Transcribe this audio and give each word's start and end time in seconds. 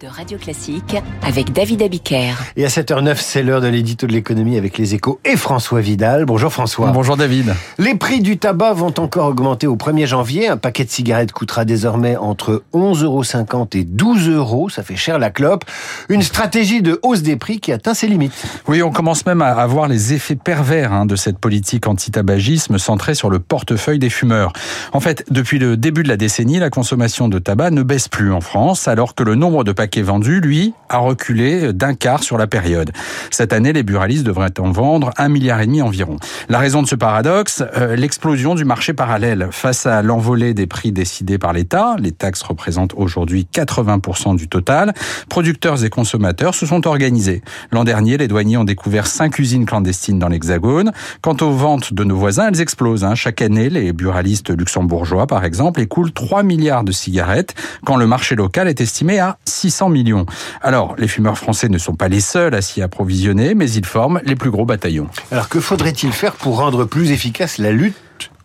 de 0.00 0.06
Radio 0.06 0.36
Classique 0.36 0.96
avec 1.22 1.50
David 1.50 1.80
Abiker. 1.80 2.34
Et 2.56 2.66
à 2.66 2.68
7h09, 2.68 3.16
c'est 3.16 3.42
l'heure 3.42 3.62
de 3.62 3.68
l'édito 3.68 4.06
de 4.06 4.12
l'économie 4.12 4.58
avec 4.58 4.76
les 4.76 4.94
échos 4.94 5.18
et 5.24 5.36
François 5.36 5.80
Vidal. 5.80 6.26
Bonjour 6.26 6.52
François. 6.52 6.90
Bonjour 6.90 7.16
David. 7.16 7.54
Les 7.78 7.94
prix 7.94 8.20
du 8.20 8.36
tabac 8.36 8.74
vont 8.74 8.92
encore 8.98 9.28
augmenter 9.28 9.66
au 9.66 9.76
1er 9.76 10.06
janvier. 10.06 10.48
Un 10.48 10.58
paquet 10.58 10.84
de 10.84 10.90
cigarettes 10.90 11.32
coûtera 11.32 11.64
désormais 11.64 12.16
entre 12.18 12.64
11,50 12.74 13.04
euros 13.04 13.68
et 13.72 13.84
12 13.84 14.28
euros. 14.28 14.68
Ça 14.68 14.82
fait 14.82 14.96
cher 14.96 15.18
la 15.18 15.30
clope. 15.30 15.64
Une 16.10 16.22
stratégie 16.22 16.82
de 16.82 17.00
hausse 17.02 17.22
des 17.22 17.36
prix 17.36 17.58
qui 17.58 17.72
atteint 17.72 17.94
ses 17.94 18.08
limites. 18.08 18.34
Oui, 18.68 18.82
on 18.82 18.90
commence 18.90 19.24
même 19.24 19.40
à 19.40 19.66
voir 19.66 19.88
les 19.88 20.12
effets 20.12 20.36
pervers 20.36 20.92
hein, 20.92 21.06
de 21.06 21.16
cette 21.16 21.38
politique 21.38 21.86
anti-tabagisme 21.86 22.76
centrée 22.76 23.14
sur 23.14 23.30
le 23.30 23.38
portefeuille 23.38 23.98
des 23.98 24.10
fumeurs. 24.10 24.52
En 24.92 25.00
fait, 25.00 25.24
depuis 25.30 25.58
le 25.58 25.78
début 25.78 26.02
de 26.02 26.08
la 26.08 26.18
décennie, 26.18 26.58
la 26.58 26.68
consommation 26.68 27.28
de 27.28 27.38
tabac 27.38 27.70
ne 27.70 27.82
baisse 27.82 28.08
plus 28.08 28.32
en 28.32 28.42
France, 28.42 28.86
alors 28.86 29.14
que 29.14 29.22
le 29.22 29.34
nombre 29.34 29.45
de 29.46 29.72
paquets 29.72 30.02
vendus, 30.02 30.40
lui, 30.40 30.74
a 30.88 30.98
reculé 30.98 31.72
d'un 31.72 31.94
quart 31.94 32.22
sur 32.22 32.36
la 32.36 32.46
période. 32.46 32.90
Cette 33.30 33.52
année, 33.52 33.72
les 33.72 33.84
buralistes 33.84 34.24
devraient 34.24 34.58
en 34.58 34.72
vendre 34.72 35.12
un 35.16 35.28
milliard 35.28 35.60
et 35.60 35.66
demi 35.66 35.82
environ. 35.82 36.16
La 36.48 36.58
raison 36.58 36.82
de 36.82 36.88
ce 36.88 36.96
paradoxe, 36.96 37.62
euh, 37.76 37.94
l'explosion 37.94 38.56
du 38.56 38.64
marché 38.64 38.92
parallèle. 38.92 39.48
Face 39.52 39.86
à 39.86 40.02
l'envolée 40.02 40.52
des 40.52 40.66
prix 40.66 40.90
décidés 40.90 41.38
par 41.38 41.52
l'État, 41.52 41.94
les 42.00 42.10
taxes 42.10 42.42
représentent 42.42 42.94
aujourd'hui 42.96 43.46
80% 43.52 44.36
du 44.36 44.48
total, 44.48 44.94
producteurs 45.28 45.84
et 45.84 45.90
consommateurs 45.90 46.54
se 46.54 46.66
sont 46.66 46.86
organisés. 46.86 47.42
L'an 47.70 47.84
dernier, 47.84 48.18
les 48.18 48.26
douaniers 48.26 48.56
ont 48.56 48.64
découvert 48.64 49.06
cinq 49.06 49.38
usines 49.38 49.64
clandestines 49.64 50.18
dans 50.18 50.28
l'Hexagone. 50.28 50.92
Quant 51.22 51.36
aux 51.40 51.52
ventes 51.52 51.94
de 51.94 52.02
nos 52.02 52.16
voisins, 52.16 52.48
elles 52.48 52.60
explosent. 52.60 53.04
Hein. 53.04 53.14
Chaque 53.14 53.42
année, 53.42 53.70
les 53.70 53.92
buralistes 53.92 54.50
luxembourgeois, 54.50 55.28
par 55.28 55.44
exemple, 55.44 55.80
écoulent 55.80 56.12
3 56.12 56.42
milliards 56.42 56.84
de 56.84 56.92
cigarettes, 56.92 57.54
quand 57.84 57.96
le 57.96 58.06
marché 58.06 58.34
local 58.34 58.66
est 58.66 58.80
estimé 58.80 59.20
à 59.36 59.50
600 59.50 59.88
millions. 59.88 60.26
Alors, 60.62 60.94
les 60.98 61.08
fumeurs 61.08 61.38
français 61.38 61.68
ne 61.68 61.78
sont 61.78 61.94
pas 61.94 62.08
les 62.08 62.20
seuls 62.20 62.54
à 62.54 62.62
s'y 62.62 62.82
approvisionner, 62.82 63.54
mais 63.54 63.70
ils 63.70 63.86
forment 63.86 64.20
les 64.24 64.36
plus 64.36 64.50
gros 64.50 64.64
bataillons. 64.64 65.08
Alors, 65.30 65.48
que 65.48 65.60
faudrait-il 65.60 66.12
faire 66.12 66.32
pour 66.32 66.58
rendre 66.58 66.84
plus 66.84 67.10
efficace 67.10 67.58
la 67.58 67.72
lutte 67.72 67.96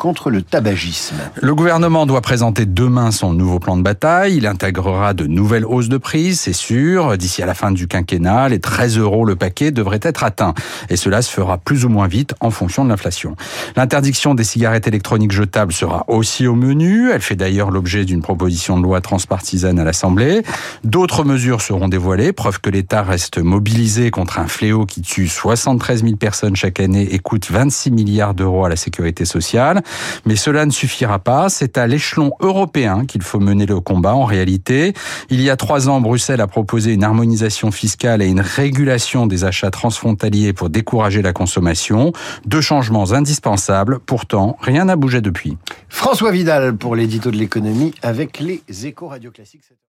contre 0.02 0.31
le 0.31 0.41
tabagisme. 0.41 1.17
Le 1.39 1.53
gouvernement 1.53 2.07
doit 2.07 2.21
présenter 2.21 2.66
demain 2.66 3.11
son 3.11 3.33
nouveau 3.33 3.59
plan 3.59 3.77
de 3.77 3.83
bataille. 3.83 4.35
Il 4.35 4.47
intégrera 4.47 5.13
de 5.13 5.27
nouvelles 5.27 5.63
hausses 5.63 5.89
de 5.89 5.97
prix, 5.99 6.33
c'est 6.33 6.53
sûr. 6.53 7.19
D'ici 7.19 7.44
à 7.44 7.45
la 7.45 7.53
fin 7.53 7.71
du 7.71 7.88
quinquennat, 7.88 8.49
les 8.49 8.59
13 8.59 8.97
euros 8.97 9.25
le 9.25 9.35
paquet 9.35 9.69
devraient 9.69 9.99
être 10.02 10.23
atteints. 10.23 10.55
Et 10.89 10.95
cela 10.95 11.22
se 11.22 11.29
fera 11.29 11.59
plus 11.59 11.85
ou 11.85 11.89
moins 11.89 12.07
vite 12.07 12.33
en 12.39 12.49
fonction 12.49 12.83
de 12.83 12.89
l'inflation. 12.89 13.35
L'interdiction 13.75 14.33
des 14.33 14.44
cigarettes 14.44 14.88
électroniques 14.88 15.33
jetables 15.33 15.72
sera 15.72 16.03
aussi 16.07 16.47
au 16.47 16.55
menu. 16.55 17.11
Elle 17.11 17.22
fait 17.22 17.35
d'ailleurs 17.35 17.69
l'objet 17.69 18.03
d'une 18.03 18.23
proposition 18.23 18.79
de 18.79 18.83
loi 18.83 19.02
transpartisane 19.02 19.77
à 19.77 19.83
l'Assemblée. 19.83 20.41
D'autres 20.83 21.23
mesures 21.23 21.61
seront 21.61 21.89
dévoilées, 21.89 22.33
preuve 22.33 22.59
que 22.59 22.72
l'État 22.72 23.03
reste 23.03 23.38
mobilisé 23.38 24.09
contre 24.09 24.39
un 24.39 24.47
fléau 24.47 24.88
qui 24.88 25.03
tue 25.03 25.27
73 25.27 26.02
000 26.02 26.16
personnes 26.16 26.55
chaque 26.55 26.79
année 26.79 27.13
et 27.13 27.19
coûte 27.19 27.52
26 27.52 27.91
milliards 27.91 28.33
d'euros 28.33 28.66
à 28.66 28.69
la 28.69 28.75
sécurité 28.75 29.25
sociale. 29.25 29.83
Mais 30.25 30.36
cela 30.36 30.66
ne 30.66 30.72
suffira 30.72 31.20
pas. 31.20 31.50
C'est 31.50 31.78
à 31.78 31.88
l'échelon 31.88 32.31
européen 32.39 33.06
qu'il 33.06 33.22
faut 33.22 33.39
mener 33.39 33.66
le 33.66 33.80
combat. 33.80 34.14
En 34.14 34.25
réalité, 34.25 34.94
il 35.30 35.42
y 35.42 35.50
a 35.50 35.58
trois 35.58 35.89
ans, 35.89 36.02
Bruxelles 36.02 36.42
a 36.42 36.47
proposé 36.47 36.94
une 36.94 37.03
harmonisation 37.03 37.72
fiscale 37.72 38.22
et 38.22 38.28
une 38.28 38.42
régulation 38.42 39.28
des 39.28 39.44
achats 39.44 39.72
transfrontaliers 39.72 40.53
pour 40.53 40.69
décourager 40.69 41.22
la 41.22 41.34
consommation. 41.34 42.12
Deux 42.45 42.62
changements 42.62 43.12
indispensables. 43.12 44.00
Pourtant, 44.00 44.58
rien 44.62 44.86
n'a 44.86 44.95
bougé 44.95 45.22
depuis. 45.22 45.58
François 45.89 46.31
Vidal 46.31 46.75
pour 46.75 46.95
l'édito 46.95 47.31
de 47.31 47.38
l'économie 47.38 47.94
avec 48.02 48.39
les 48.39 48.62
échos 48.86 49.08
radio 49.08 49.31
classiques. 49.31 49.72